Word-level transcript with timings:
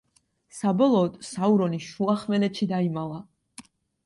საბოლოოდ, 0.59 1.19
საურონი 1.27 1.81
შუახმელეთში 1.89 2.69
დაიმალა. 2.73 3.21